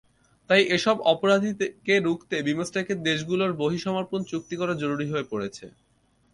[0.49, 5.65] তাই এসব অপরাধীকে রুখতে বিমসটেকের দেশগুলোর বহিঃসমর্পণ চুক্তি করা জরুরি হয়ে পড়েছে।